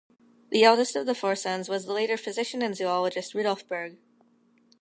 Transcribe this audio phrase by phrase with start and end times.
[0.49, 3.97] The eldest of the four sons was the later physician and zoologist Rudolph Bergh.